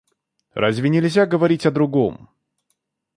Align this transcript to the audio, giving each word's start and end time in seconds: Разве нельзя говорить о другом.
Разве 0.55 0.89
нельзя 0.89 1.27
говорить 1.27 1.67
о 1.67 1.71
другом. 1.71 2.27